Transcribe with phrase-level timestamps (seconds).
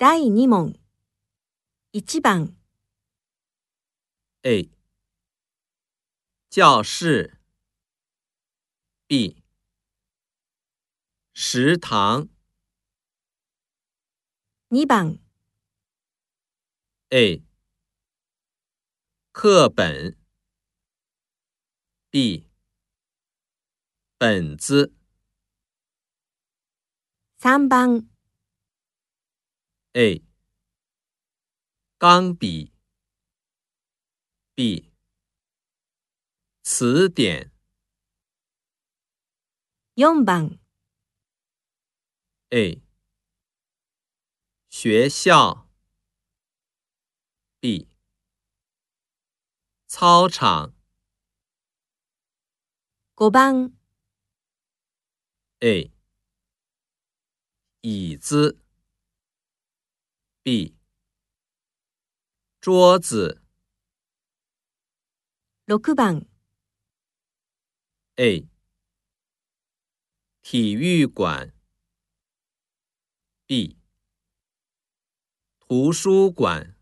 [0.00, 0.72] 第二问，
[1.90, 2.54] 一、番
[4.42, 4.70] ，A，
[6.48, 7.40] 教室
[9.08, 9.42] ，B，
[11.34, 12.28] 食堂。
[14.68, 15.18] 二、番
[17.08, 17.42] ，A，
[19.32, 20.16] 课本
[22.08, 22.48] ，B，
[24.16, 24.94] 本子。
[27.40, 28.08] 三、番。
[29.94, 30.22] A
[31.98, 32.72] 钢笔。
[34.54, 34.92] B
[36.62, 37.50] 词典。
[39.96, 40.58] 四番。
[42.50, 42.82] A
[44.68, 45.66] 学校。
[47.60, 47.88] B
[49.86, 50.74] 操场。
[53.16, 53.72] 五番。
[55.60, 55.90] A
[57.80, 58.67] 椅子。
[60.48, 60.74] B，
[62.62, 63.42] 桌子。
[65.66, 66.24] 六番。
[68.16, 68.48] A，
[70.40, 71.52] 体育馆。
[73.46, 73.76] B，
[75.60, 76.77] 图书馆。